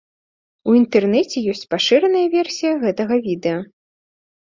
[0.69, 3.59] У інтэрнэце ёсць пашыраная версія гэтага відэа.